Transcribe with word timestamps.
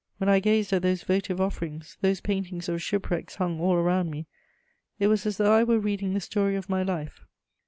When 0.17 0.29
I 0.29 0.39
gazed 0.39 0.73
at 0.73 0.81
those 0.81 1.03
votive 1.03 1.39
offerings, 1.39 1.97
those 2.01 2.21
paintings 2.21 2.67
of 2.67 2.81
ship 2.81 3.11
wrecks 3.11 3.35
hung 3.35 3.59
all 3.59 3.75
around 3.75 4.09
me, 4.09 4.25
it 4.97 5.05
was 5.05 5.27
as 5.27 5.37
though 5.37 5.53
I 5.53 5.63
were 5.63 5.77
reading 5.77 6.15
the 6.15 6.19
story 6.19 6.55
of 6.55 6.67
my 6.67 6.81
life. 6.81 7.23